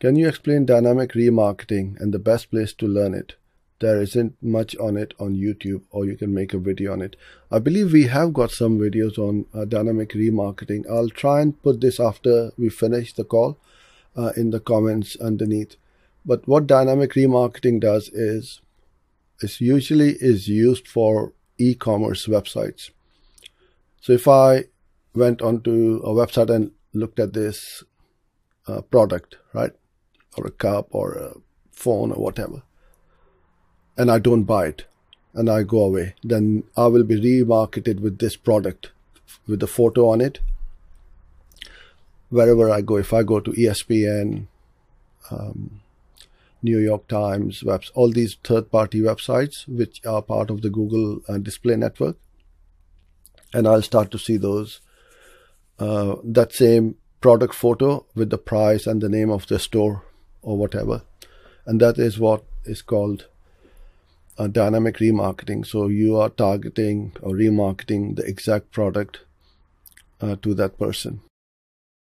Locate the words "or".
5.90-6.06, 30.36-30.46, 30.90-31.14, 32.12-32.22, 60.42-60.56, 67.20-67.32